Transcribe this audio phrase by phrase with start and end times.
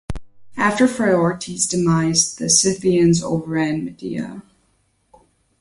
[0.57, 4.41] After Phraortes' demise, the Scythians overran Media.